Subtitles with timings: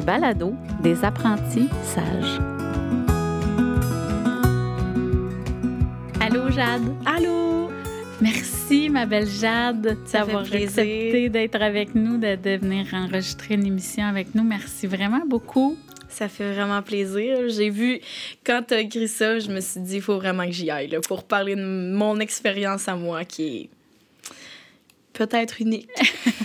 [0.00, 2.40] les balados des apprentis sages.
[6.20, 6.94] Allô Jade.
[7.04, 7.70] Allô.
[8.20, 14.04] Merci ma belle Jade d'avoir accepté d'être avec nous, de, de venir enregistrer une émission
[14.04, 14.44] avec nous.
[14.44, 15.76] Merci vraiment beaucoup.
[16.08, 17.48] Ça fait vraiment plaisir.
[17.48, 18.00] J'ai vu,
[18.44, 20.88] quand tu as écrit ça, je me suis dit, il faut vraiment que j'y aille
[20.88, 23.70] là, pour parler de mon expérience à moi qui est
[25.12, 25.90] peut-être unique.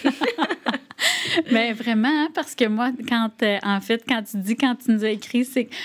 [1.51, 4.91] Mais vraiment, hein, parce que moi, quand, euh, en fait, quand tu dis, quand tu
[4.91, 5.75] nous as écrit, c'est que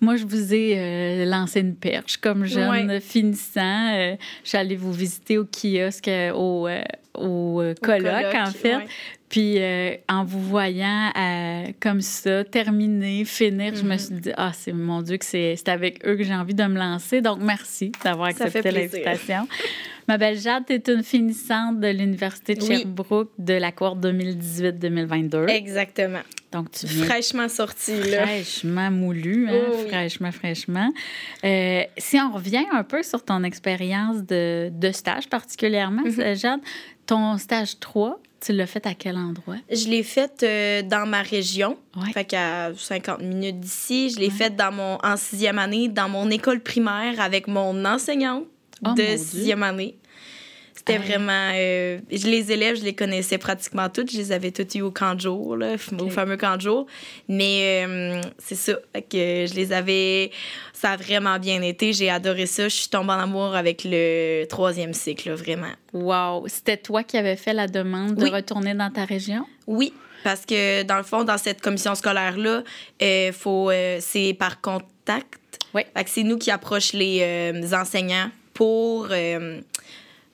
[0.00, 3.94] moi, je vous ai euh, lancé une perche comme jeune finissant.
[3.94, 4.16] Euh,
[4.52, 6.68] allée vous visiter au kiosque, au,
[7.14, 8.78] au, colloque, en fait.
[9.28, 9.58] Puis
[10.08, 11.12] en vous voyant
[11.80, 13.98] comme ça, terminer, finir, je me mm-hmm.
[13.98, 16.78] suis dit, ah, c'est mon Dieu, que c'est avec eux que j'ai envie de me
[16.78, 17.20] lancer.
[17.20, 19.48] Donc, merci d'avoir accepté l'invitation.
[20.08, 25.48] Ma belle Jade, tu es une finissante de l'Université de Sherbrooke de la cour 2018-2022.
[25.48, 26.20] Exactement.
[26.52, 28.22] Donc, tu viens fraîchement sortie, là.
[28.22, 29.62] Fraîchement moulu, hein?
[29.72, 30.92] Oh fraîchement, fraîchement.
[31.44, 36.60] Euh, si on revient un peu sur ton expérience de, de, stage particulièrement, mm Jade,
[37.06, 39.56] ton stage 3, tu l'as fait à quel endroit?
[39.70, 41.76] Je l'ai fait euh, dans ma région,
[42.12, 44.10] fait qu'à 50 minutes d'ici.
[44.10, 48.44] Je l'ai fait dans mon, en sixième année dans mon école primaire avec mon enseignante
[48.84, 49.98] oh, de sixième année.
[50.86, 51.50] C'était vraiment.
[51.54, 54.12] Euh, les élèves, je les connaissais pratiquement toutes.
[54.12, 56.86] Je les avais toutes eues au camp de jour, là, au fameux camp de jour.
[57.28, 58.74] Mais euh, c'est ça.
[58.94, 60.30] que je les avais.
[60.72, 61.92] Ça a vraiment bien été.
[61.92, 62.64] J'ai adoré ça.
[62.64, 65.72] Je suis tombée en amour avec le troisième cycle, vraiment.
[65.92, 66.46] Wow!
[66.46, 69.44] C'était toi qui avais fait la demande de retourner dans ta région?
[69.66, 69.92] Oui.
[70.22, 72.62] Parce que, dans le fond, dans cette commission scolaire-là,
[73.02, 73.70] euh, faut,
[74.00, 75.40] c'est par contact.
[75.74, 75.82] Oui.
[76.06, 79.08] c'est nous qui approchons les enseignants pour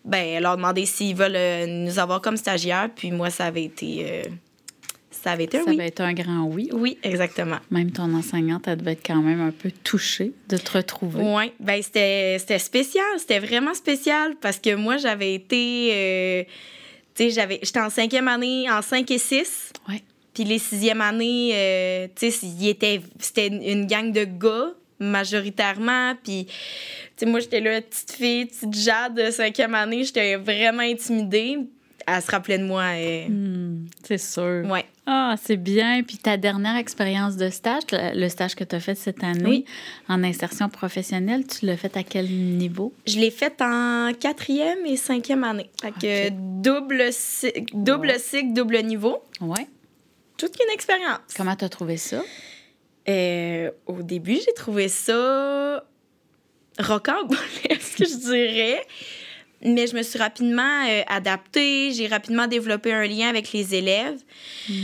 [0.05, 2.91] ben, leur demander s'ils veulent euh, nous avoir comme stagiaires.
[2.95, 4.06] Puis moi, ça avait été.
[4.08, 4.22] Euh,
[5.11, 6.69] ça avait été un ça avait été un grand oui.
[6.72, 7.58] Oui, exactement.
[7.70, 11.23] Même ton enseignante, elle devait être quand même un peu touchée de te retrouver.
[11.23, 13.05] Oui, ben c'était spécial.
[13.18, 15.91] C'était vraiment spécial parce que moi, j'avais été.
[15.92, 16.45] Euh,
[17.14, 19.73] tu sais, j'avais j'étais en cinquième année, en 5 et 6.
[19.89, 20.02] Oui.
[20.35, 22.48] Puis les sixièmes années, tu sais,
[23.20, 26.14] c'était une gang de gars majoritairement.
[26.23, 26.52] Puis, tu
[27.17, 31.58] sais, moi, j'étais là, petite fille, petite Jade de cinquième année, j'étais vraiment intimidée.
[32.05, 32.98] Elle se rappelait de moi.
[32.98, 33.29] Et...
[33.29, 34.64] Hmm, c'est sûr.
[34.68, 34.85] Ouais.
[35.07, 36.02] Ah, c'est bien.
[36.02, 39.64] Puis ta dernière expérience de stage, le stage que tu as fait cette année
[40.08, 42.92] en insertion professionnelle, tu l'as fait à quel niveau?
[43.07, 45.70] Je l'ai fait en quatrième et cinquième année.
[45.80, 47.11] Fait que double,
[47.73, 49.23] double cycle, double niveau.
[49.41, 49.68] Ouais.
[50.36, 51.20] Toute une expérience.
[51.36, 52.20] Comment tu as trouvé ça?
[53.08, 55.85] Euh, au début, j'ai trouvé ça
[56.79, 57.39] rocambolesque,
[57.98, 58.86] je dirais?
[59.64, 64.18] Mais je me suis rapidement euh, adaptée, j'ai rapidement développé un lien avec les élèves.
[64.68, 64.74] Hmm.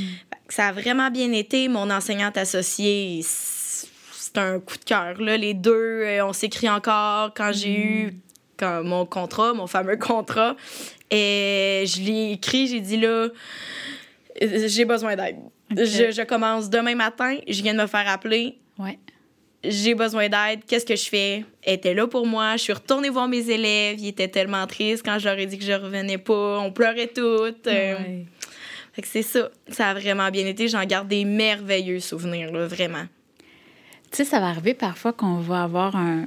[0.49, 1.69] Ça a vraiment bien été.
[1.69, 5.15] Mon enseignante associée, c'est un coup de cœur.
[5.21, 8.21] Les deux, euh, on s'écrit encore quand j'ai eu hmm.
[8.57, 10.55] quand, mon contrat, mon fameux contrat.
[11.11, 13.29] Et je l'ai écrit, j'ai dit là,
[14.41, 15.39] j'ai besoin d'aide.
[15.71, 18.59] Je, commence demain matin, je viens de me faire appeler.
[18.79, 18.99] Ouais.
[19.65, 21.45] J'ai besoin d'aide, qu'est-ce que je fais?
[21.63, 25.05] Elle était là pour moi, je suis retournée voir mes élèves, ils étaient tellement tristes
[25.05, 27.67] quand je leur ai dit que je revenais pas, on pleurait toutes.
[27.67, 28.23] Euh.
[28.93, 32.67] Fait que c'est ça, ça a vraiment bien été, j'en garde des merveilleux souvenirs, là,
[32.67, 33.05] vraiment.
[34.11, 36.27] Tu sais, ça va arriver parfois qu'on va avoir un,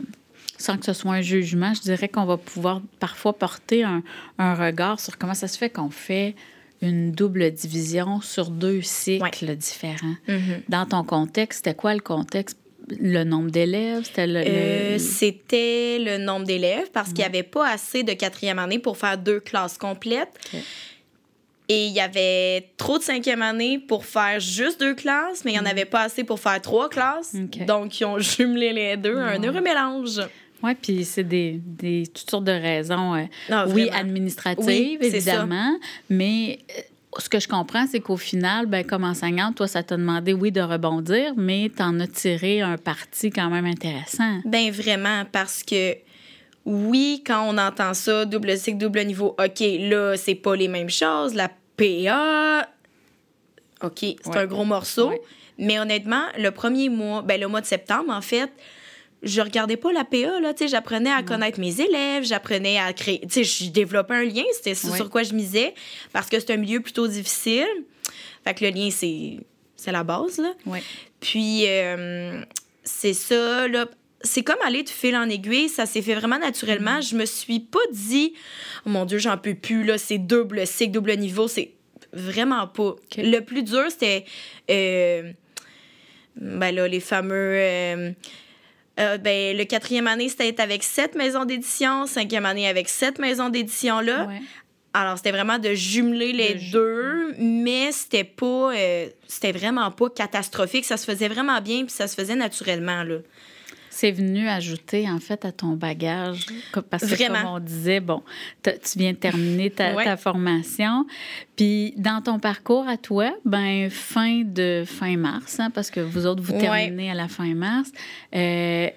[0.58, 4.04] sans que ce soit un jugement, je dirais qu'on va pouvoir parfois porter un,
[4.38, 6.36] un regard sur comment ça se fait qu'on fait
[6.82, 10.16] une double division sur deux cycles différents.
[10.28, 10.62] Mm-hmm.
[10.70, 12.58] Dans ton contexte, c'était quoi le contexte?
[13.00, 14.04] Le nombre d'élèves?
[14.06, 18.60] C'était le, euh, C'était le nombre d'élèves parce qu'il n'y avait pas assez de quatrième
[18.60, 20.34] année pour faire deux classes complètes.
[21.70, 25.54] Et il y avait trop de cinquième année pour faire juste deux classes, mais il
[25.54, 25.68] n'y en mm.
[25.68, 27.34] avait pas assez pour faire trois classes.
[27.66, 30.20] Donc, ils ont jumelé les deux, un heureux mélange.
[30.64, 35.78] Oui, puis c'est des, des, toutes sortes de raisons, euh, oui, administratives, évidemment,
[36.10, 36.82] mais euh,
[37.18, 40.52] ce que je comprends, c'est qu'au final, ben, comme enseignante, toi, ça t'a demandé, oui,
[40.52, 44.40] de rebondir, mais tu en as tiré un parti quand même intéressant.
[44.46, 45.96] Ben vraiment, parce que
[46.66, 50.90] oui, quand on entend ça, double cycle, double niveau, OK, là, c'est pas les mêmes
[50.90, 51.34] choses.
[51.34, 52.68] La PA,
[53.84, 55.12] OK, c'est un gros morceau.
[55.58, 58.50] Mais honnêtement, le premier mois, ben, le mois de septembre, en fait,
[59.24, 62.92] je regardais pas la PA, là, tu sais, j'apprenais à connaître mes élèves, j'apprenais à
[62.94, 65.74] créer, tu sais, je développais un lien, c'était sur quoi je misais,
[66.12, 67.68] parce que c'est un milieu plutôt difficile.
[68.44, 69.38] Fait que le lien, c'est,
[69.76, 70.54] c'est la base, là.
[71.20, 72.42] Puis, euh,
[72.84, 73.86] c'est ça, là,
[74.24, 77.00] c'est comme aller de fil en aiguille, ça s'est fait vraiment naturellement.
[77.00, 77.10] Mm-hmm.
[77.10, 78.34] Je me suis pas dit,
[78.86, 81.74] oh mon Dieu, j'en peux plus, là, c'est double cycle, double niveau, c'est
[82.14, 82.96] vraiment pas.
[83.18, 84.26] Le plus dur, c'était...
[84.70, 85.32] Euh,
[86.36, 87.56] ben là, les fameux.
[87.56, 88.12] Euh,
[89.02, 92.06] euh, ben, le quatrième année, c'était avec sept maisons d'édition.
[92.06, 94.28] Cinquième année, avec sept maisons d'édition-là.
[94.94, 98.74] Alors, c'était vraiment de jumeler les deux, mais c'était pas.
[98.76, 100.86] Euh, c'était vraiment pas catastrophique.
[100.86, 103.18] Ça se faisait vraiment bien, puis ça se faisait naturellement, là.
[103.94, 106.46] C'est venu ajouter, en fait, à ton bagage.
[106.90, 108.24] Parce que, comme on disait, bon,
[108.64, 111.06] tu viens de terminer ta, formation.
[111.58, 116.26] Puis, dans ton parcours à toi, ben fin de fin mars, hein, parce que vous
[116.26, 117.92] autres, vous terminez à la fin mars,
[118.34, 118.90] euh,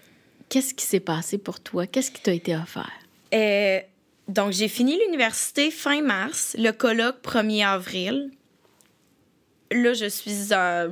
[0.49, 1.89] qu'est-ce qui s'est passé pour toi?
[1.89, 2.93] Qu'est-ce qui t'a été offert?
[3.35, 3.81] Euh,
[4.29, 8.31] donc, j'ai fini l'université fin mars, le colloque 1er avril
[9.71, 10.49] là, je suis.
[10.53, 10.91] Euh,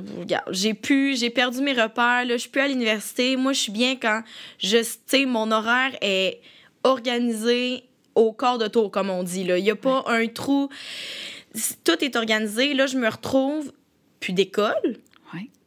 [0.51, 3.35] j'ai pu, j'ai perdu mes repères, là, je suis plus à l'université.
[3.35, 4.21] Moi, je suis bien quand
[4.59, 4.85] je.
[5.07, 6.41] sais, mon horaire est
[6.83, 7.83] organisé
[8.15, 9.41] au corps de tour, comme on dit.
[9.41, 10.69] Il n'y a pas un trou.
[11.83, 12.73] Tout est organisé.
[12.73, 13.71] Là, je me retrouve
[14.19, 14.97] plus d'école.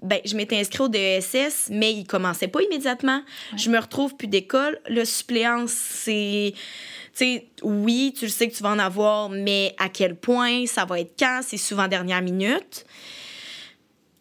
[0.03, 3.23] Ben, je m'étais inscrite au DESS, mais il commençait pas immédiatement.
[3.57, 4.79] Je me retrouve plus d'école.
[4.89, 6.55] Le suppléance, c'est
[7.17, 10.85] sais, oui, tu le sais que tu vas en avoir, mais à quel point, ça
[10.85, 12.85] va être quand, c'est souvent dernière minute.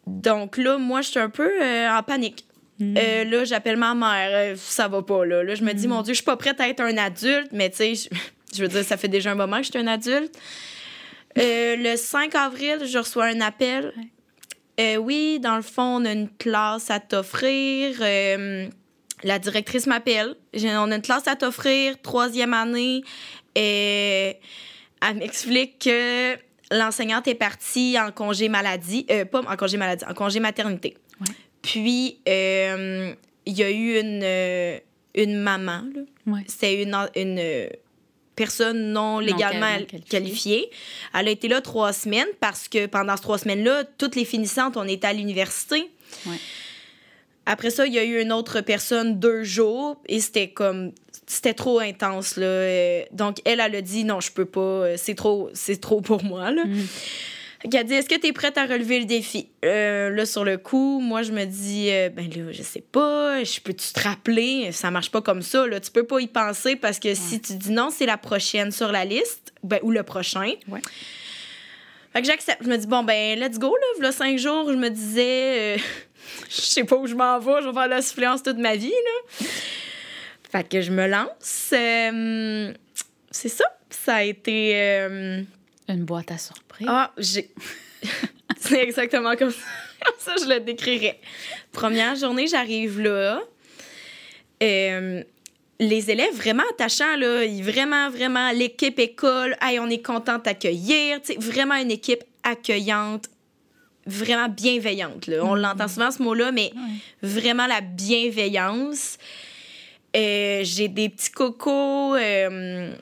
[0.08, 2.46] Donc là, moi, je suis un peu euh, en panique.
[2.80, 2.96] Mm.
[2.98, 5.44] Euh, là, j'appelle ma mère, euh, ça va pas, là.
[5.44, 5.92] Là, je me dis, mm.
[5.92, 8.10] mon Dieu, je suis pas prête à être un adulte, mais tu sais,
[8.54, 10.38] je, veux dire, ça fait déjà un moment que je suis un adulte.
[11.36, 13.94] le 5 avril, je reçois un appel.
[15.00, 18.02] oui, dans le fond, on a une classe à t'offrir
[19.24, 20.36] la directrice m'appelle.
[20.54, 23.04] On a une classe à t'offrir, troisième année.
[23.56, 24.38] Et
[25.02, 26.36] elle m'explique que
[26.72, 29.06] l'enseignante est partie en congé maladie.
[29.10, 30.98] Euh, pas en congé maladie, en congé maternité.
[31.62, 33.14] Puis, euh,
[33.46, 34.80] il y a eu une, euh,
[35.16, 35.84] une maman.
[36.48, 37.70] C'était une, une
[38.36, 39.78] personne non légalement
[40.10, 40.70] qualifiée.
[41.14, 44.78] Elle a été là trois semaines parce que pendant ces trois semaines-là, toutes les finissantes,
[44.78, 45.90] on était à l'université.
[47.46, 50.92] Après ça, il y a eu une autre personne deux jours et c'était comme
[51.28, 52.46] c'était trop intense là.
[52.46, 56.02] Euh, donc elle elle a dit non, je peux pas, euh, c'est trop c'est trop
[56.02, 56.66] pour moi là.
[56.66, 56.86] Mm.
[57.64, 59.48] Elle a dit Est-ce que tu es prête à relever le défi?
[59.64, 63.60] Euh, Là, sur le coup, moi, je me dis Ben là, je sais pas, je
[63.60, 64.72] peux-tu te rappeler?
[64.72, 65.80] Ça marche pas comme ça, là.
[65.80, 68.92] Tu peux pas y penser parce que si tu dis non, c'est la prochaine sur
[68.92, 70.52] la liste, ben, ou le prochain.
[70.68, 70.82] Ouais.
[72.16, 72.64] Fait que j'accepte.
[72.64, 74.04] Je me dis Bon, ben, let's go, là.
[74.06, 75.78] Là, cinq jours, je me disais
[76.50, 78.90] je sais pas où je m'en vais, je vais faire la suppléance toute ma vie,
[78.92, 79.48] là.
[80.50, 81.72] Fait que je me lance.
[81.74, 82.74] Euh,
[83.32, 83.66] c'est ça.
[83.90, 84.72] Ça a été.
[84.76, 85.42] Euh,
[85.90, 86.88] Une boîte à surprise.
[86.90, 87.52] Ah, j'ai.
[88.58, 89.66] c'est exactement comme ça.
[90.06, 91.20] comme ça, je le décrirais.
[91.74, 93.42] Première journée, j'arrive là.
[94.64, 95.22] Euh,
[95.80, 101.20] les élèves vraiment attachants, là, vraiment, vraiment, l'équipe école, hey, on est content de t'accueillir,
[101.38, 103.30] vraiment une équipe accueillante,
[104.06, 105.28] vraiment bienveillante.
[105.28, 105.44] Là.
[105.44, 105.62] On mm-hmm.
[105.62, 106.72] l'entend souvent ce mot-là, mais
[107.22, 109.18] vraiment la bienveillance.
[110.16, 112.94] Euh, j'ai des petits cocos, euh,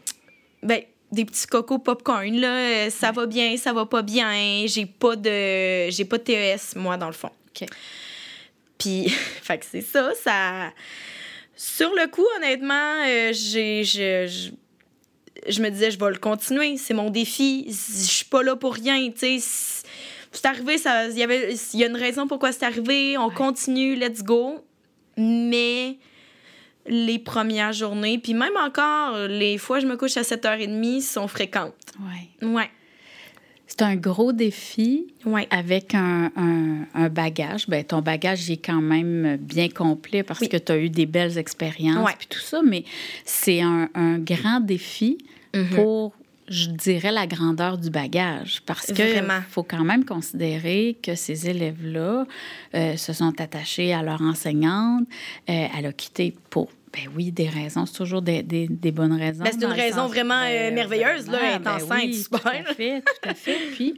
[0.63, 0.81] ben,
[1.11, 2.47] des petits cocos popcorn, là.
[2.47, 4.65] Euh, ça va bien, ça va pas bien.
[4.65, 7.29] J'ai pas de, j'ai pas de TES, moi, dans le fond.
[8.79, 9.09] Puis,
[9.41, 10.71] fait que c'est ça, ça...
[11.65, 13.83] Sur le coup, honnêtement, j'ai...
[13.83, 14.51] Je,
[15.47, 16.77] je, me disais, je vais le continuer.
[16.77, 17.65] C'est mon défi.
[17.67, 19.83] Je suis pas là pour rien, tu sais
[20.33, 20.77] c'est arrivé,
[21.11, 24.65] il y avait, il y a une raison pourquoi c'est arrivé, on continue, let's go.
[25.15, 25.97] Mais
[26.87, 31.75] les premières journées, puis même encore, les fois je me couche à 7h30 sont fréquentes.
[32.41, 32.47] Ouais.
[32.47, 32.69] Ouais.
[33.75, 35.47] C'est un gros défi ouais.
[35.49, 36.31] avec un,
[36.93, 37.67] un, bagage.
[37.67, 41.39] Ben, ton bagage est quand même bien complet parce que tu as eu des belles
[41.39, 42.83] expériences et tout ça, mais
[43.25, 45.17] c'est un, un, grand défi
[45.55, 45.69] mm-hmm.
[45.73, 46.13] pour
[46.49, 49.03] je dirais la grandeur du bagage parce que
[49.49, 52.27] faut quand même considérer que ces élèves-là
[52.75, 55.07] euh, se sont attachés à leur enseignante.
[55.49, 57.85] Euh, elle a quitté pour ben oui, des raisons.
[57.85, 59.43] C'est toujours des, des, des, bonnes raisons.
[59.43, 61.55] Ben, c'est une raison vraiment euh, merveilleuse, là.
[61.55, 62.41] Est ben enceinte, super.
[62.41, 63.57] Tout à fait, tout à fait.
[63.73, 63.95] Puis,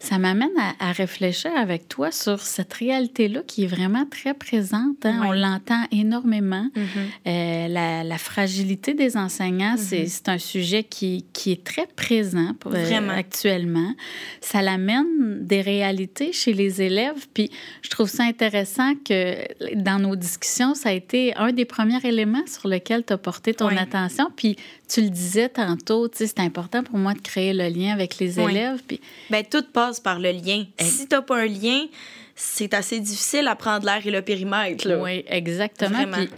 [0.00, 5.04] ça m'amène à, réfléchir avec toi sur cette réalité-là qui est vraiment très présente.
[5.04, 5.22] Hein.
[5.24, 6.68] On l'entend énormément.
[6.74, 7.26] Mm-hmm.
[7.26, 10.08] Euh, la, la, fragilité des enseignants, mm-hmm.
[10.08, 13.92] c'est un sujet qui, qui, est très présent pour, euh, actuellement.
[14.40, 17.26] Ça l'amène des réalités chez les élèves.
[17.34, 17.50] Puis
[17.82, 19.36] je trouve ça intéressant que
[19.74, 23.54] dans nos discussions, ça a été un des premiers éléments sur lequel tu as porté
[23.54, 24.30] ton attention.
[24.36, 24.56] Puis
[24.88, 28.82] tu le disais tantôt, c'est important pour moi de créer le lien avec les élèves.
[28.86, 29.00] Puis...
[29.30, 30.64] Bien, tout passe par le lien.
[30.80, 31.86] Si tu n'as pas un lien,
[32.34, 34.88] c'est assez difficile à prendre l'air et le périmètre.
[35.02, 36.04] Oui, exactement.
[36.10, 36.28] Puis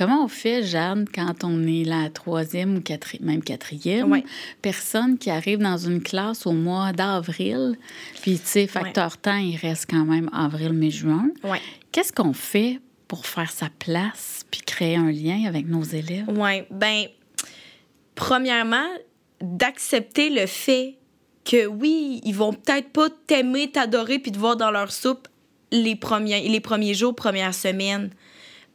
[0.00, 4.22] Comment on fait, Jeanne, quand on est la troisième ou quatrième, même quatrième?
[4.62, 7.76] Personne qui arrive dans une classe au mois d'avril?
[8.22, 11.28] Puis, tu sais, facteur temps, il reste quand même avril, mai, juin.
[11.92, 16.24] Qu'est-ce qu'on fait pour faire sa place puis créer un lien avec nos élèves?
[16.28, 17.04] Oui, ben
[18.20, 18.86] premièrement,
[19.40, 20.98] d'accepter le fait
[21.46, 25.26] que oui, ils vont peut-être pas t'aimer, t'adorer puis te voir dans leur soupe
[25.72, 28.10] les premiers, les premiers jours, premières semaines.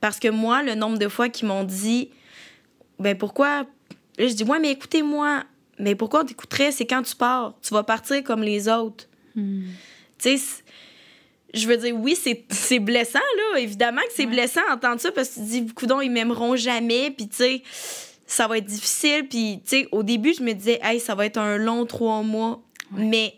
[0.01, 2.09] Parce que moi, le nombre de fois qu'ils m'ont dit,
[2.97, 3.67] ben pourquoi?
[4.17, 5.43] je dis, ouais, mais écoutez-moi,
[5.77, 6.71] mais pourquoi on t'écouterait?
[6.71, 7.53] C'est quand tu pars.
[7.61, 9.05] Tu vas partir comme les autres.
[9.35, 9.65] Hmm.
[10.17, 10.63] Tu sais,
[11.53, 12.17] je veux dire, oui,
[12.49, 13.59] c'est blessant, là.
[13.59, 17.11] Évidemment que c'est blessant d'entendre ça parce que tu te dis, coudons, ils m'aimeront jamais.
[17.11, 17.63] Puis, tu sais,
[18.27, 19.27] ça va être difficile.
[19.27, 22.21] Puis, tu sais, au début, je me disais, hey, ça va être un long trois
[22.21, 22.61] mois.
[22.91, 23.35] Mais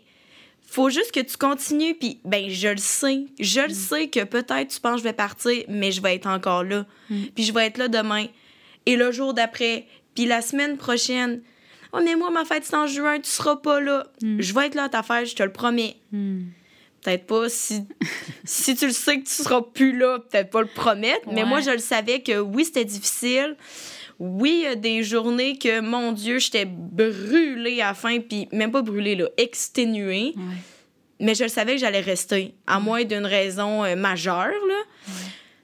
[0.66, 1.94] faut juste que tu continues.
[1.94, 3.26] Puis, ben, je le sais.
[3.38, 3.74] Je le mm.
[3.74, 6.86] sais que peut-être tu penses que je vais partir, mais je vais être encore là.
[7.10, 7.24] Mm.
[7.34, 8.26] Puis, je vais être là demain.
[8.86, 9.86] Et le jour d'après.
[10.14, 11.42] Puis, la semaine prochaine.
[11.92, 14.06] Oh, mais moi, ma fête, c'est en juin, tu seras pas là.
[14.22, 14.40] Mm.
[14.40, 15.96] Je vais être là à ta fête, je te le promets.
[17.02, 17.84] Peut-être pas si,
[18.44, 21.30] si tu le sais que tu seras plus là, peut-être pas le promettre.
[21.32, 23.56] Mais moi, je le savais que oui, c'était difficile.
[24.18, 28.48] Oui, il y a des journées que, mon Dieu, j'étais brûlée à la fin, puis
[28.52, 30.34] même pas brûlée, là, exténuée.
[31.20, 35.14] Mais je le savais que j'allais rester, à moins d'une raison euh, majeure, là.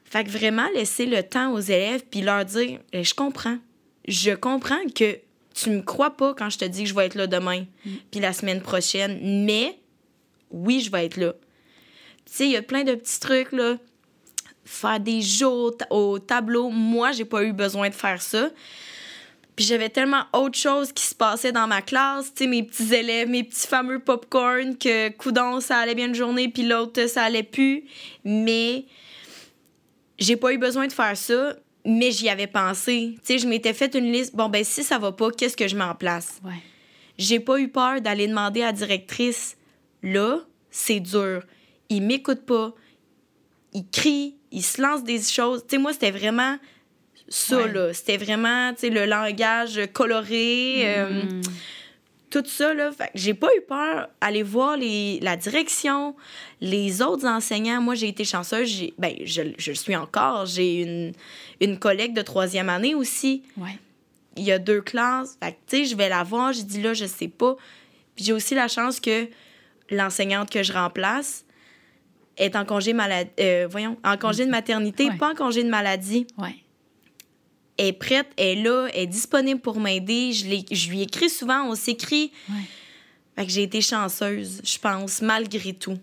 [0.04, 3.58] Fait que vraiment, laisser le temps aux élèves, puis leur dire eh, Je comprends.
[4.06, 5.18] Je comprends que
[5.54, 7.90] tu me crois pas quand je te dis que je vais être là demain, mm.
[8.10, 9.78] puis la semaine prochaine, mais
[10.50, 11.32] oui, je vais être là.
[12.26, 13.78] Tu sais, il y a plein de petits trucs, là
[14.64, 15.48] faire des jeux
[15.90, 16.70] au, tableau.
[16.70, 18.50] Moi, j'ai pas eu besoin de faire ça.
[19.56, 22.92] Puis j'avais tellement autre chose qui se passait dans ma classe, tu sais, mes petits
[22.92, 27.22] élèves, mes petits fameux popcorn, que coudon, ça allait bien une journée, puis l'autre, ça
[27.22, 27.84] allait plus.
[28.24, 28.84] Mais
[30.18, 31.54] j'ai pas eu besoin de faire ça,
[31.84, 33.14] mais j'y avais pensé.
[33.18, 34.34] Tu sais, je m'étais fait une liste.
[34.34, 36.40] Bon, ben si ça va pas, qu'est-ce que je mets en place?
[36.44, 36.52] Ouais.
[37.18, 39.56] J'ai pas eu peur d'aller demander à la directrice.
[40.02, 40.40] Là,
[40.70, 41.42] c'est dur.
[41.88, 42.74] Il m'écoute pas.
[43.72, 45.62] Il crie, il se lance des choses.
[45.62, 46.56] Tu sais, moi, c'était vraiment
[47.28, 47.92] ça, là.
[47.92, 50.82] C'était vraiment, tu sais, le langage coloré.
[50.84, 51.42] Euh, mm.
[52.30, 52.92] tout ça, là.
[52.92, 56.14] Fait j'ai pas eu peur d'aller voir les, la direction,
[56.60, 57.80] les autres enseignants.
[57.80, 58.68] Moi, j'ai été chanceuse.
[58.68, 60.46] J'ai, ben, je, je le suis encore.
[60.46, 61.12] J'ai une,
[61.60, 63.42] une collègue de troisième année aussi.
[63.56, 63.76] Ouais.
[64.36, 65.36] Il y a deux classes.
[65.42, 66.52] Fait tu sais, je vais la voir.
[66.52, 67.56] J'ai dit, là, je sais pas.
[68.14, 69.28] Puis j'ai aussi la chance que
[69.90, 71.44] l'enseignante que je remplace,
[72.36, 76.26] est en congé maladie, euh, voyons, en congé de maternité, pas en congé de maladie.
[76.38, 76.56] Ouais.
[77.76, 80.32] Elle est prête, elle est là, elle est disponible pour m'aider.
[80.32, 82.32] Je, je lui écris souvent, on s'écrit.
[82.48, 82.56] Ouais.
[83.36, 85.98] Fait que j'ai été chanceuse, je pense, malgré tout.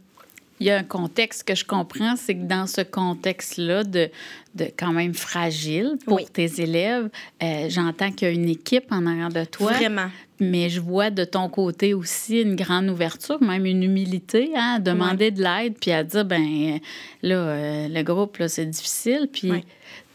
[0.62, 4.10] Il y a un contexte que je comprends, c'est que dans ce contexte-là de,
[4.56, 7.10] de quand même fragile pour tes élèves,
[7.42, 9.74] euh, j'entends qu'il y a une équipe en arrière de toi.
[9.74, 10.10] Vraiment
[10.42, 14.80] mais je vois de ton côté aussi une grande ouverture, même une humilité, hein, à
[14.80, 16.80] demander de l'aide, puis à dire, ben
[17.22, 19.30] là, euh, le groupe, là, c'est difficile.
[19.32, 19.52] Puis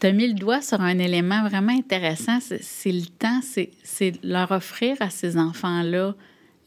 [0.01, 4.51] tu as mis le doigt sur un élément vraiment intéressant, c'est le temps, c'est leur
[4.51, 6.13] offrir à ces enfants-là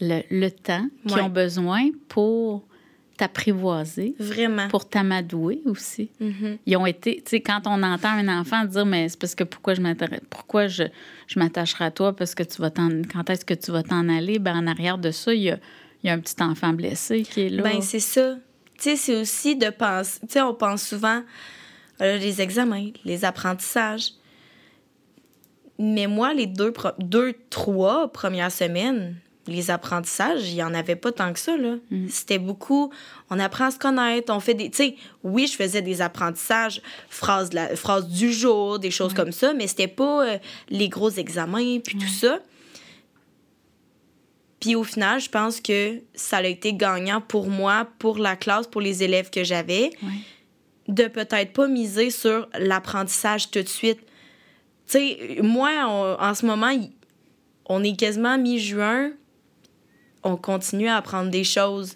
[0.00, 2.64] le, le, temps qu'ils ont besoin pour
[3.20, 4.14] t'apprivoiser.
[4.18, 4.66] Vraiment.
[4.68, 6.10] Pour t'amadouer aussi.
[6.22, 6.58] Mm-hmm.
[6.64, 9.44] Ils ont été, tu sais, quand on entend un enfant dire, mais c'est parce que
[9.44, 10.84] pourquoi je m'intéresse, pourquoi je,
[11.26, 14.08] je m'attacherai à toi parce que tu vas t'en, quand est-ce que tu vas t'en
[14.08, 14.38] aller?
[14.38, 15.58] Ben, en arrière de ça, il y a,
[16.02, 17.62] y a un petit enfant blessé qui est là.
[17.62, 18.36] Ben, c'est ça.
[18.78, 21.22] Tu sais, c'est aussi de penser, tu sais, on pense souvent,
[22.00, 24.12] euh, les examens, les apprentissages.
[25.78, 29.16] Mais moi, les deux, deux, trois premières semaines,
[29.47, 31.56] les apprentissages, il n'y en avait pas tant que ça.
[31.56, 31.76] Là.
[31.90, 32.09] Mm.
[32.09, 32.92] C'était beaucoup,
[33.30, 34.70] on apprend à se connaître, on fait des...
[34.70, 39.32] Tu sais, oui, je faisais des apprentissages, phrases, la, phrase du jour, des choses comme
[39.32, 42.38] ça, mais c'était pas euh, les gros examens, puis tout ça.
[44.61, 48.66] Puis au final, je pense que ça a été gagnant pour moi, pour la classe,
[48.66, 49.90] pour les élèves que j'avais,
[50.87, 54.00] de peut-être pas miser sur l'apprentissage tout de suite.
[54.87, 55.70] Tu sais, moi,
[56.20, 56.73] en ce moment,
[57.64, 59.12] on est quasiment mi-juin,
[60.22, 61.94] on continue à apprendre des choses.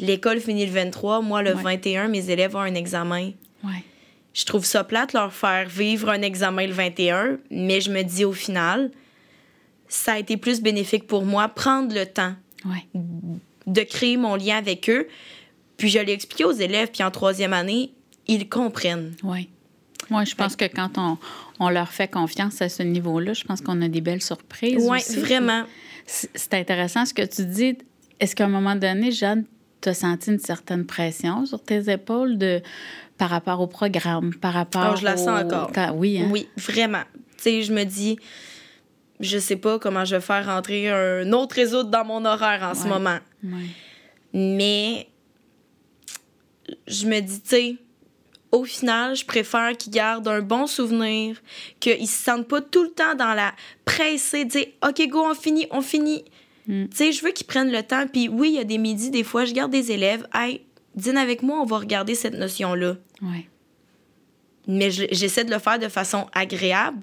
[0.00, 1.20] L'école finit le 23.
[1.22, 3.32] Moi, le 21, mes élèves ont un examen.
[4.34, 8.24] Je trouve ça plate leur faire vivre un examen le 21, mais je me dis
[8.24, 8.90] au final,
[9.88, 12.34] ça a été plus bénéfique pour moi, prendre le temps
[13.66, 15.06] de créer mon lien avec eux.
[15.76, 17.92] Puis je l'ai expliqué aux élèves, puis en troisième année,
[18.26, 19.14] ils comprennent.
[19.22, 19.48] Oui.
[20.10, 21.18] Moi, je pense que quand on,
[21.60, 24.84] on, leur fait confiance à ce niveau-là, je pense qu'on a des belles surprises.
[24.88, 25.64] Oui, vraiment
[26.06, 27.78] c'est intéressant ce que tu dis.
[28.20, 29.44] Est-ce qu'à un moment donné, Jeanne,
[29.80, 32.60] tu as senti une certaine pression sur tes épaules de,
[33.18, 35.70] par rapport au programme, par rapport oh, je la sens encore.
[35.94, 36.28] Oui, hein?
[36.30, 37.02] Oui, vraiment.
[37.36, 38.18] Tu sais, je me dis,
[39.20, 42.74] je sais pas comment je vais faire rentrer un autre réseau dans mon horaire en
[42.74, 43.18] ce moment.
[44.32, 45.08] Mais
[46.86, 47.76] je me dis, tu sais,
[48.50, 51.36] au final, je préfère qu'ils gardent un bon souvenir,
[51.80, 53.52] qu'ils se sentent pas tout le temps dans la
[53.94, 56.24] pressée de dire OK, go, on finit, on finit.
[56.66, 56.86] Mm.
[56.88, 58.06] Tu sais, je veux qu'ils prennent le temps.
[58.06, 60.26] Puis oui, il y a des midis, des fois, je garde des élèves.
[60.34, 60.62] Hey,
[60.94, 62.96] dîne avec moi, on va regarder cette notion-là.
[63.22, 63.48] Ouais.
[64.66, 67.02] Mais j'essaie de le faire de façon agréable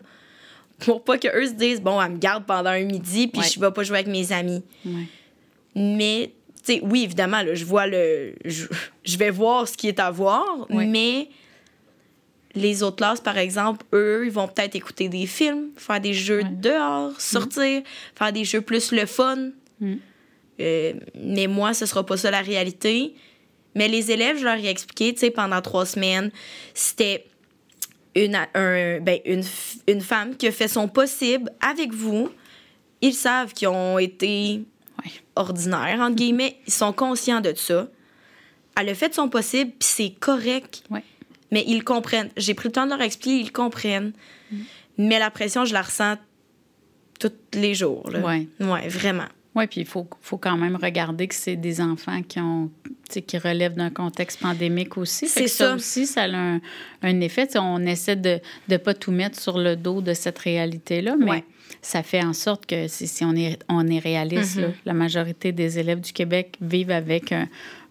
[0.80, 3.72] pour pas qu'eux se disent bon, elle me garde pendant un midi, puis je vais
[3.72, 4.64] pas jouer avec mes amis.
[5.76, 6.32] Mais,
[6.64, 8.34] tu sais, oui, évidemment, là, je vois le.
[8.46, 11.30] Je, vais voir ce qui est à voir, mais
[12.60, 16.44] les autres classes, par exemple, eux, ils vont peut-être écouter des films, faire des jeux
[16.44, 17.82] dehors, sortir,
[18.16, 19.50] faire des jeux plus le fun.
[19.80, 19.96] Mm.
[20.60, 23.16] Euh, mais moi, ce sera pas ça la réalité.
[23.76, 26.32] Mais les élèves, je leur ai expliqué, tu sais, pendant trois semaines,
[26.74, 27.26] c'était
[28.16, 29.44] une, un, ben, une,
[29.88, 32.30] une, femme qui a fait son possible avec vous.
[33.02, 34.62] Ils savent qu'ils ont été
[35.36, 36.58] ordinaires, entre guillemets.
[36.68, 37.88] Ils sont conscients de ça.
[38.78, 40.84] Elle a fait son possible, puis c'est correct.
[41.52, 42.30] Mais ils comprennent.
[42.38, 44.14] J'ai pris le temps de leur expliquer, ils comprennent.
[44.52, 44.58] Mm.
[45.00, 46.18] Mais la pression, je la ressens
[47.20, 48.10] tous les jours.
[48.24, 48.50] Oui.
[48.60, 49.28] Ouais, vraiment.
[49.56, 52.70] Oui, puis il faut, faut quand même regarder que c'est des enfants qui ont
[53.10, 55.28] qui relèvent d'un contexte pandémique aussi.
[55.28, 55.70] C'est ça.
[55.70, 55.76] ça.
[55.76, 56.62] aussi, ça a un,
[57.02, 57.48] un effet.
[57.56, 58.40] on essaie de
[58.70, 61.44] ne pas tout mettre sur le dos de cette réalité-là, mais
[61.82, 64.74] ça fait en sorte que si, on, est, on est réaliste, mm-hmm.
[64.86, 67.48] la majorité des élèves du Québec vivent avec un,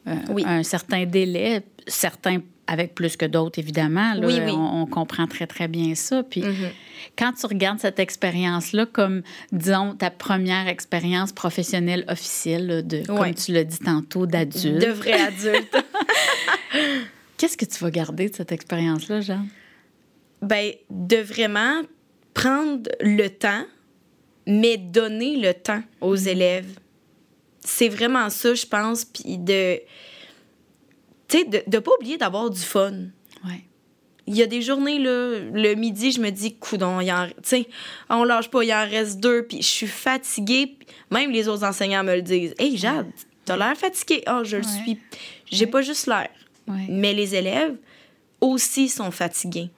[0.06, 2.38] un certain délai, certains
[2.68, 4.14] avec plus que d'autres, évidemment.
[4.14, 4.52] Là, oui, oui.
[4.52, 6.22] On, comprend très, très bien ça.
[6.22, 6.70] Puis mm-hmm.
[7.18, 9.22] quand tu regardes cette expérience-là comme,
[9.52, 14.84] disons, ta première expérience professionnelle officielle, de, comme tu l'as dit tantôt, d'adulte.
[14.84, 15.76] De vrai adulte.
[17.38, 19.48] Qu'est-ce que tu vas garder de cette expérience-là, Jeanne?
[20.42, 21.82] Ben, de vraiment
[22.34, 23.64] prendre le temps,
[24.46, 26.28] mais donner le temps aux mm-hmm.
[26.28, 26.78] élèves.
[27.60, 29.06] C'est vraiment ça, je pense.
[29.06, 29.80] Puis de
[31.28, 32.92] tu sais, de ne pas oublier d'avoir du fun.
[33.44, 33.64] Ouais.
[34.26, 37.28] Il y a des journées, là, le midi, je me dis, coudon, il en,
[38.10, 40.76] on lâche pas, il en reste deux, puis je suis fatiguée.
[41.10, 42.54] Même les autres enseignants me le disent.
[42.58, 43.06] Hey, Jade,
[43.44, 44.22] t'as l'air fatiguée.
[44.28, 44.98] oh, je le suis.
[45.50, 46.28] J'ai pas juste l'air.
[46.66, 47.76] Mais les élèves
[48.40, 49.70] aussi sont fatigués.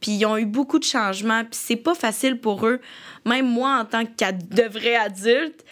[0.00, 2.80] Puis ils ont eu beaucoup de changements, puis c'est pas facile pour eux.
[3.24, 4.04] Même moi, en tant
[4.68, 5.64] vrai adulte,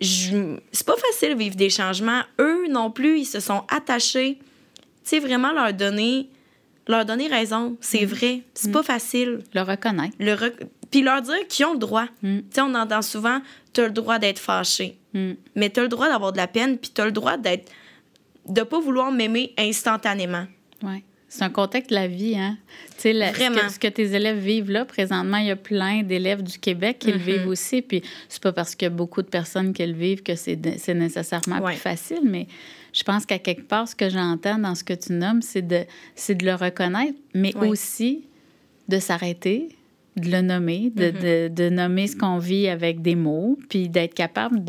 [0.00, 2.22] c'est pas facile vivre des changements.
[2.38, 4.38] Eux non plus, ils se sont attachés.
[4.38, 6.28] Tu sais, vraiment leur donner,
[6.86, 7.76] leur donner raison.
[7.80, 8.08] C'est mm.
[8.08, 8.42] vrai.
[8.54, 8.84] C'est pas mm.
[8.84, 9.38] facile.
[9.54, 10.14] Le reconnaître.
[10.20, 10.36] Le
[10.90, 12.06] Puis leur dire qu'ils ont le droit.
[12.22, 12.38] Mm.
[12.38, 13.40] Tu sais, on entend souvent,
[13.72, 14.98] tu as le droit d'être fâché.
[15.56, 17.72] Mais tu as le droit d'avoir de la peine, puis tu as le droit d'être
[18.46, 20.46] de pas vouloir m'aimer instantanément.
[20.82, 21.02] Ouais.
[21.28, 22.56] C'est un contexte de la vie, hein?
[22.96, 23.32] Tu sais.
[23.68, 27.12] Ce que, tes élèves vivent là, présentement, il y a plein d'élèves du Québec qui
[27.12, 27.82] le vivent aussi.
[27.82, 30.56] Puis c'est pas parce qu'il y a beaucoup de personnes qui le vivent que c'est
[30.94, 32.46] nécessairement plus facile, mais
[32.92, 35.84] je pense qu'à quelque part, ce que j'entends dans ce que tu nommes, c'est de,
[36.28, 38.24] de le reconnaître, mais aussi
[38.88, 39.68] de s'arrêter,
[40.20, 41.48] de le nommer, de, mm-hmm.
[41.48, 44.62] de, de nommer ce qu'on vit avec des mots, puis d'être capable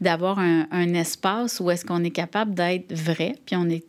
[0.00, 3.84] d'avoir un, un, espace où est-ce qu'on est capable d'être vrai, puis on est...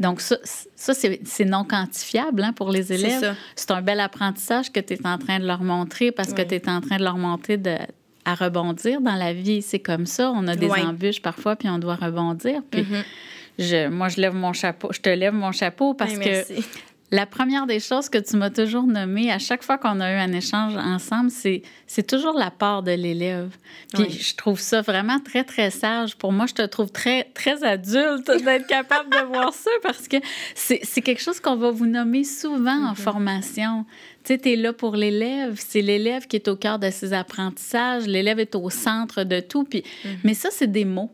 [0.00, 0.36] Donc ça,
[0.74, 3.36] ça c'est, c'est non quantifiable hein, pour les élèves.
[3.54, 6.54] C'est, un bel apprentissage que tu es en train de leur montrer parce que tu
[6.54, 7.76] es en train de leur montrer de,
[8.24, 9.62] à rebondir dans la vie.
[9.62, 12.62] C'est comme ça, on a des embûches parfois, puis on doit rebondir.
[12.70, 13.04] Puis mm-hmm.
[13.58, 16.44] je, moi, je lève mon chapeau, je te lève mon chapeau parce que
[17.10, 20.16] la première des choses que tu m'as toujours nommée à chaque fois qu'on a eu
[20.16, 23.56] un échange ensemble, c'est, c'est toujours la part de l'élève.
[23.94, 26.16] Puis je trouve ça vraiment très, très sage.
[26.16, 30.18] Pour moi, je te trouve très, très adulte d'être capable de voir ça parce que
[30.54, 32.96] c'est, c'est quelque chose qu'on va vous nommer souvent en mm-hmm.
[32.96, 33.86] formation.
[34.24, 35.58] Tu sais, tu es là pour l'élève.
[35.58, 38.06] C'est l'élève qui est au cœur de ses apprentissages.
[38.06, 39.64] L'élève est au centre de tout.
[39.64, 40.08] Puis, mm-hmm.
[40.24, 41.10] Mais ça, c'est des mots.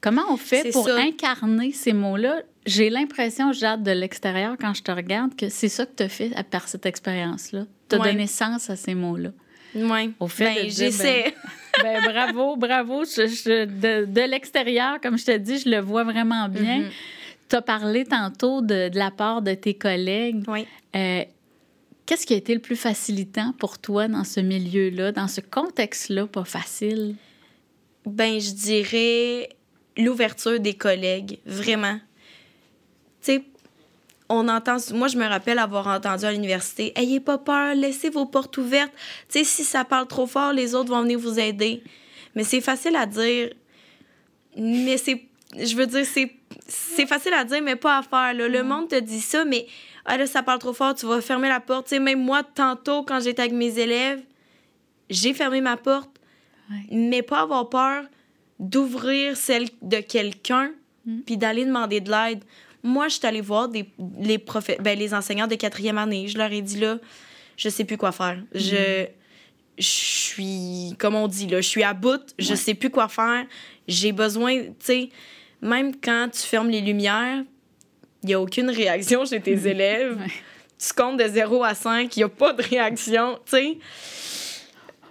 [0.00, 2.42] Comment on fait pour incarner ces mots-là?
[2.66, 6.08] J'ai l'impression, Jade, de l'extérieur, quand je te regarde, que c'est ça que tu as
[6.08, 7.66] fait par cette expérience-là.
[7.88, 9.30] Tu as donné sens à ces mots-là.
[9.74, 10.12] Oui.
[10.18, 11.34] Au fait ben, j'essaie.
[11.82, 13.04] Ben, ben, bravo, bravo.
[13.04, 16.80] de, l'extérieur, comme je te dis, je le vois vraiment bien.
[16.80, 16.90] Mm-hmm.
[17.48, 20.42] Tu as parlé tantôt de, la part de tes collègues.
[20.48, 20.66] Oui.
[20.96, 21.24] Euh,
[22.06, 26.26] qu'est-ce qui a été le plus facilitant pour toi dans ce milieu-là, dans ce contexte-là,
[26.26, 27.14] pas facile?
[28.06, 29.50] Ben, je dirais
[29.96, 31.98] l'ouverture des collègues, vraiment.
[33.26, 33.44] Tu sais,
[34.28, 38.26] on entend, moi je me rappelle avoir entendu à l'université, ayez pas peur, laissez vos
[38.26, 38.92] portes ouvertes.
[39.28, 41.82] Tu sais, si ça parle trop fort, les autres vont venir vous aider.
[42.34, 43.50] Mais c'est facile à dire,
[44.56, 45.26] mais c'est
[45.58, 46.04] je veux dire,
[46.68, 48.34] c'est facile à dire, mais pas à faire.
[48.34, 48.48] Là.
[48.48, 49.66] Le monde te dit ça, mais
[50.04, 51.88] ah, là, ça parle trop fort, tu vas fermer la porte.
[51.88, 54.22] sais, même moi, tantôt, quand j'étais avec mes élèves,
[55.08, 56.10] j'ai fermé ma porte,
[56.90, 58.04] mais pas avoir peur
[58.58, 60.72] d'ouvrir celle de quelqu'un
[61.04, 61.20] mm.
[61.20, 62.42] puis d'aller demander de l'aide.
[62.86, 63.84] Moi, je suis allée voir des,
[64.20, 64.38] les,
[64.80, 66.28] ben, les enseignants de quatrième année.
[66.28, 66.98] Je leur ai dit, là,
[67.56, 68.38] je sais plus quoi faire.
[68.54, 69.08] Je, mm.
[69.78, 72.22] je suis, comme on dit, là, je suis à bout.
[72.38, 73.44] Je sais plus quoi faire.
[73.88, 75.08] J'ai besoin, tu sais,
[75.60, 77.42] même quand tu fermes les lumières,
[78.22, 80.18] il n'y a aucune réaction chez tes élèves.
[80.78, 83.78] Tu comptes de 0 à 5, il n'y a pas de réaction, tu sais.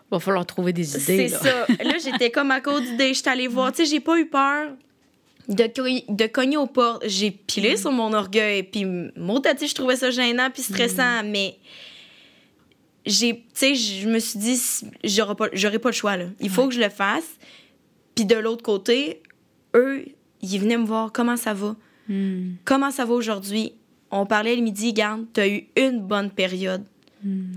[0.09, 1.27] Va falloir trouver des idées.
[1.27, 1.65] C'est ça.
[1.83, 3.13] Là, j'étais comme à cause d'idées.
[3.13, 3.71] J'étais allée voir.
[3.71, 4.69] Tu sais, j'ai pas eu peur
[5.47, 7.03] de, de cogner aux portes.
[7.07, 7.77] J'ai pilé mm.
[7.77, 8.63] sur mon orgueil.
[8.63, 11.23] Puis, mon tati, je trouvais ça gênant puis stressant.
[11.23, 11.29] Mm.
[11.29, 11.57] Mais
[13.05, 14.59] j'ai, tu sais, je me suis dit,
[15.03, 16.25] j'aurais pas, pas le choix, là.
[16.39, 17.37] Il faut que je le fasse.
[18.15, 19.21] Puis de l'autre côté,
[19.75, 20.05] eux,
[20.41, 21.75] ils venaient me voir comment ça va?
[22.07, 22.53] Mm.
[22.63, 23.73] Comment ça va aujourd'hui?
[24.11, 26.83] On parlait le midi, garde, t'as eu une bonne période.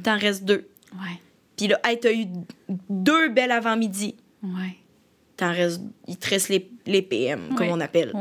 [0.02, 0.66] T'en restes deux.
[0.94, 1.20] Ouais.
[1.56, 2.24] Puis là, hey, t'as eu
[2.88, 4.14] deux belles avant-midi.
[4.42, 4.78] Ouais.
[5.38, 8.12] T'en restes, il te reste les, les PM, comme on appelle.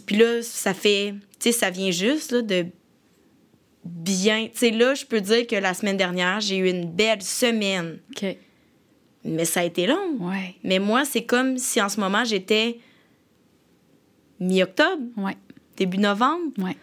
[0.00, 2.66] Puis là, ça fait, tu sais, ça vient juste là, de
[3.84, 4.48] bien.
[4.52, 7.98] Tu sais, là, je peux dire que la semaine dernière, j'ai eu une belle semaine.
[8.10, 8.36] OK.
[9.24, 10.16] Mais ça a été long.
[10.18, 10.56] Ouais.
[10.64, 12.78] Mais moi, c'est comme si en ce moment, j'étais
[14.40, 15.02] mi-octobre.
[15.16, 15.36] Ouais.
[15.76, 16.52] Début novembre.
[16.58, 16.76] Ouais.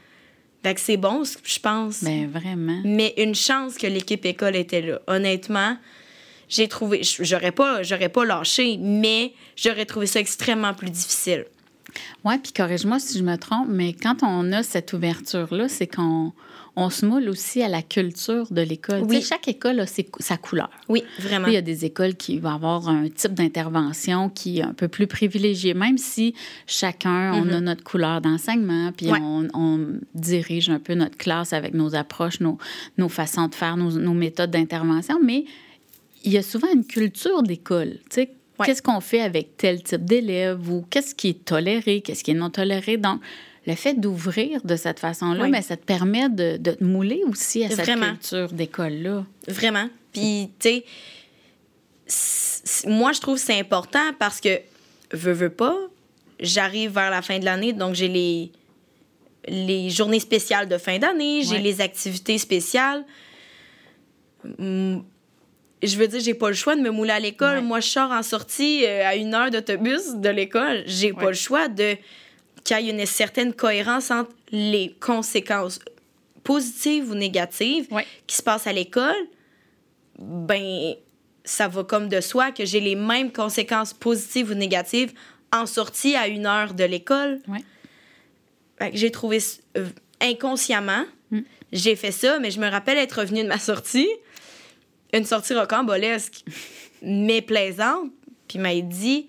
[0.64, 2.02] Fait que c'est bon, je pense.
[2.02, 2.82] Mais ben, vraiment.
[2.86, 5.02] Mais une chance que l'équipe école était là.
[5.08, 5.78] Honnêtement,
[6.50, 7.02] j'ai trouvé.
[7.04, 11.46] J'aurais pas, j'aurais pas lâché, mais j'aurais trouvé ça extrêmement plus difficile.
[12.26, 16.34] Oui, puis corrige-moi si je me trompe, mais quand on a cette ouverture-là, c'est qu'on
[16.76, 19.02] on se moule aussi à la culture de l'école.
[19.02, 19.22] Oui.
[19.22, 19.86] chaque école a
[20.20, 20.70] sa couleur.
[20.88, 21.48] Oui, vraiment.
[21.48, 24.88] il y a des écoles qui vont avoir un type d'intervention qui est un peu
[24.88, 26.36] plus privilégié, même si
[26.68, 27.66] chacun, on a mhm.
[27.66, 29.80] notre couleur d'enseignement, puis on,
[30.14, 32.58] dirige un peu notre classe avec nos approches, nos,
[32.98, 35.46] nos façons de faire, nos, nos méthodes d'intervention, mais
[36.24, 37.98] il y a souvent une culture d'école.
[38.66, 42.36] Qu'est-ce qu'on fait avec tel type d'élève ou qu'est-ce qui est toléré, qu'est-ce qui est
[42.36, 42.98] non toléré?
[42.98, 43.22] Donc,
[43.66, 47.64] le fait d'ouvrir de cette façon-là, mais ça te permet de, de, te mouler aussi
[47.64, 49.26] à cette culture d'école-là.
[49.48, 49.90] Vraiment.
[50.12, 50.82] Puis, tu
[52.08, 54.60] sais, moi, je trouve que c'est important parce que,
[55.12, 55.78] veux, veux pas,
[56.40, 58.52] j'arrive vers la fin de l'année, donc j'ai les,
[59.48, 63.06] les journées spéciales de fin d'année, j'ai les activités spéciales.
[65.82, 67.62] Je veux dire, j'ai pas le choix de me mouler à l'école.
[67.62, 70.84] Moi, je sors en sortie euh, à une heure d'autobus de l'école.
[70.86, 71.96] J'ai pas le choix de
[72.64, 75.80] qu'il y ait une certaine cohérence entre les conséquences
[76.44, 77.88] positives ou négatives
[78.28, 79.28] qui se passent à l'école,
[80.18, 80.96] ben
[81.44, 85.14] ça va comme de soi que j'ai les mêmes conséquences positives ou négatives
[85.52, 87.40] en sortie à une heure de l'école.
[88.94, 89.40] J'ai trouvé
[89.78, 89.88] euh,
[90.22, 91.40] inconsciemment, mm.
[91.72, 94.08] j'ai fait ça, mais je me rappelle être revenue de ma sortie,
[95.14, 96.44] une sortie rocambolesque,
[97.02, 98.12] mais plaisante,
[98.48, 99.28] puis m'a dit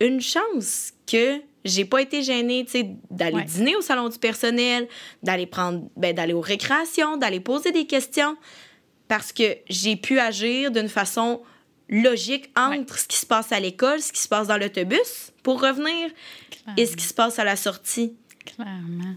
[0.00, 4.88] une chance que j'ai pas été gênée, tu sais, d'aller dîner au salon du personnel,
[5.22, 8.36] d'aller prendre, ben, d'aller aux récréations, d'aller poser des questions,
[9.08, 11.42] parce que j'ai pu agir d'une façon
[11.90, 15.60] logique entre ce qui se passe à l'école, ce qui se passe dans l'autobus pour
[15.60, 16.10] revenir
[16.76, 18.14] et ce qui se passe à la sortie.
[18.46, 19.14] Clairement.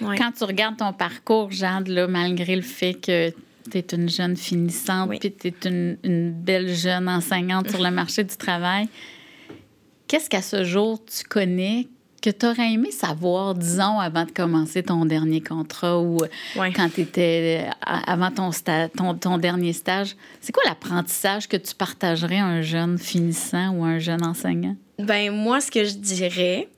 [0.00, 3.32] Quand tu regardes ton parcours, Jade, là, malgré le fait que
[3.70, 7.90] tu es une jeune finissante, puis tu es une, une, belle jeune enseignante sur le
[7.92, 8.88] marché du travail,
[10.06, 11.88] qu'est-ce qu'à ce jour tu connais
[12.24, 16.16] que tu aurais aimé savoir, disons, avant de commencer ton dernier contrat ou
[16.56, 18.50] quand tu étais avant ton,
[18.96, 20.16] ton, ton, dernier stage?
[20.40, 24.74] C'est quoi l'apprentissage que tu partagerais à un jeune finissant ou un jeune enseignant?
[24.98, 26.68] Ben moi, ce que je dirais,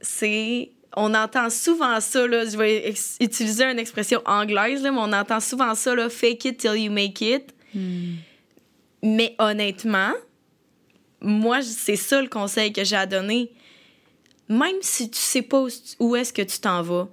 [0.00, 0.70] c'est.
[0.96, 5.40] On entend souvent ça, là, je vais utiliser une expression anglaise, là, mais on entend
[5.40, 7.54] souvent ça, là, fake it till you make it.
[7.74, 8.16] Hmm.
[9.02, 10.12] Mais honnêtement,
[11.20, 13.52] moi, c'est ça le conseil que j'ai à donner.
[14.48, 15.64] Même si tu sais pas
[15.98, 17.08] où est-ce que tu t'en vas,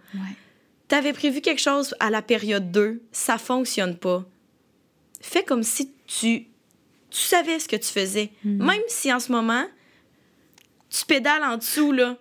[0.89, 4.25] tu avais prévu quelque chose à la période 2, ça fonctionne pas.
[5.21, 6.47] Fais comme si tu,
[7.09, 8.31] tu savais ce que tu faisais.
[8.43, 8.65] Hmm.
[8.65, 9.65] Même si en ce moment,
[10.89, 12.17] tu pédales en dessous, là,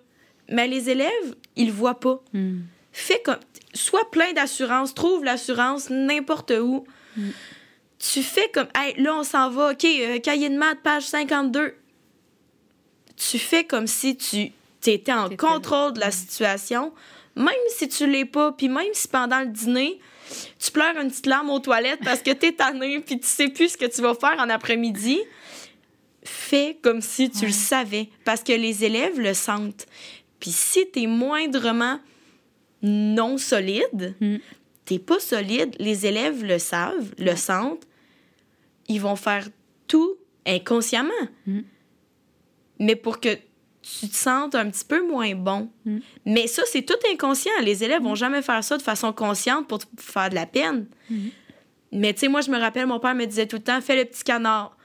[0.49, 2.23] mais les élèves, ils voient pas.
[2.33, 2.61] Hmm.
[2.93, 3.39] Fais comme.
[3.75, 6.87] Sois plein d'assurance, trouve l'assurance n'importe où.
[7.17, 7.31] Hmm
[7.99, 11.75] tu fais comme, hey, là, on s'en va, OK, euh, cahier de maths, page 52.
[13.17, 14.53] Tu fais comme si tu
[14.87, 16.93] étais en contrôle de la situation,
[17.35, 19.99] même si tu l'es pas, puis même si pendant le dîner,
[20.59, 23.71] tu pleures une petite larme aux toilettes parce que t'es tanné, puis tu sais plus
[23.71, 25.19] ce que tu vas faire en après-midi.
[26.23, 29.87] fais comme si tu le savais, parce que les élèves le sentent.
[30.41, 32.01] Puis si tu es moindrement
[32.83, 34.37] non solide, mm.
[34.85, 37.87] t'es pas solide, les élèves le savent, le sentent,
[38.89, 39.49] ils vont faire
[39.87, 41.13] tout inconsciemment.
[41.47, 41.61] Mm.
[42.81, 43.37] Mais pour que
[44.01, 45.71] tu te sentes un petit peu moins bon.
[45.85, 45.99] Mm.
[46.27, 47.53] Mais ça, c'est tout inconscient.
[47.63, 50.87] Les élèves vont jamais faire ça de façon consciente pour te faire de la peine.
[51.91, 53.97] Mais tu sais, moi, je me rappelle, mon père me disait tout le temps, fais
[53.97, 54.77] le petit canard.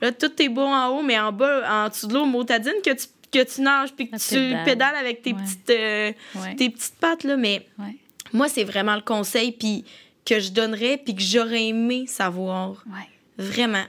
[0.00, 2.90] Là, tout est beau en haut, mais en bas, en dessous de l'eau, motadine que
[2.90, 3.06] tu,
[3.36, 6.12] que tu nages puis que tu pédales avec tes, petites, euh,
[6.56, 7.24] tes petites pattes.
[7.24, 7.36] Là.
[7.36, 7.66] Mais
[8.32, 9.84] moi, c'est vraiment le conseil puis
[10.24, 12.84] que je donnerais puis que j'aurais aimé savoir.
[13.38, 13.84] Vraiment.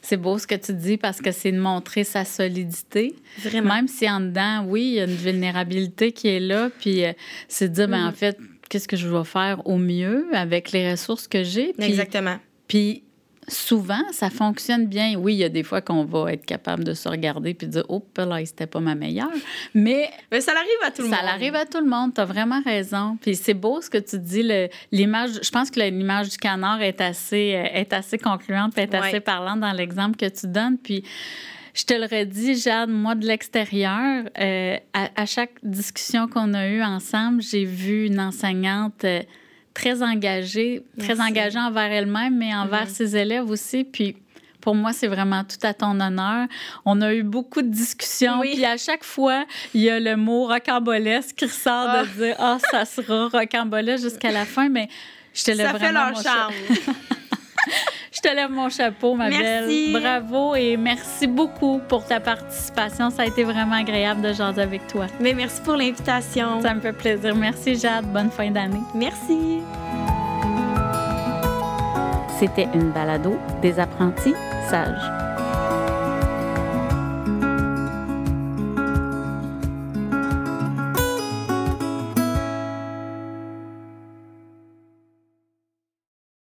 [0.00, 3.16] C'est beau ce que tu dis parce que c'est de montrer sa solidité.
[3.38, 3.74] Vraiment.
[3.74, 7.12] Même si en dedans, oui, il y a une vulnérabilité qui est là, puis euh,
[7.48, 8.14] c'est de dire, ben, en mm.
[8.14, 11.74] fait, qu'est-ce que je vais faire au mieux avec les ressources que j'ai.
[11.82, 12.38] Exactement.
[12.68, 13.02] Puis
[13.48, 15.16] souvent, ça fonctionne bien.
[15.16, 17.72] Oui, il y a des fois qu'on va être capable de se regarder puis de
[17.72, 19.30] dire, oh, là, c'était pas ma meilleure.
[19.74, 21.18] Mais, Mais ça arrive à tout le monde.
[21.18, 22.14] Ça arrive à tout le monde.
[22.14, 23.18] Tu as vraiment raison.
[23.20, 24.48] Puis c'est beau ce que tu dis.
[24.92, 29.20] L'image, je pense que l'image du canard est assez, euh, est assez concluante, est assez
[29.20, 30.78] parlante dans l'exemple que tu donnes.
[30.78, 31.04] Puis
[31.74, 36.82] je te le redis, Jade, moi, de l'extérieur, euh, à, chaque discussion qu'on a eue
[36.82, 39.04] ensemble, j'ai vu une enseignante.
[39.04, 39.22] Euh,
[39.78, 42.94] très engagée, très engagée envers elle-même, mais envers mm-hmm.
[42.94, 43.84] ses élèves aussi.
[43.84, 44.16] Puis
[44.60, 46.48] pour moi, c'est vraiment tout à ton honneur.
[46.84, 48.40] On a eu beaucoup de discussions.
[48.40, 52.04] Puis à chaque fois, il y a le mot rocambolesque qui ressort de ah.
[52.16, 54.68] dire Ah, ça sera rocambolesque jusqu'à la fin.
[54.68, 54.88] Mais
[55.32, 55.72] je te vraiment.
[55.72, 56.54] Ça fait leur charme.
[58.18, 59.92] Je te lève mon chapeau, ma belle.
[59.92, 63.10] Bravo et merci beaucoup pour ta participation.
[63.10, 65.06] Ça a été vraiment agréable de jaser avec toi.
[65.20, 66.60] Mais merci pour l'invitation.
[66.60, 67.36] Ça me fait plaisir.
[67.36, 68.06] Merci, Jade.
[68.12, 68.80] Bonne fin d'année.
[68.92, 69.60] Merci.
[72.40, 74.34] C'était une balado des apprentis
[74.68, 75.27] sages.